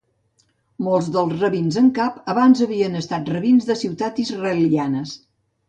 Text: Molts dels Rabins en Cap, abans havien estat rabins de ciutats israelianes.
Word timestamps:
Molts 0.87 1.09
dels 1.15 1.35
Rabins 1.41 1.77
en 1.83 1.91
Cap, 1.99 2.17
abans 2.35 2.65
havien 2.67 2.99
estat 3.03 3.31
rabins 3.37 3.71
de 3.71 3.79
ciutats 3.85 4.25
israelianes. 4.27 5.17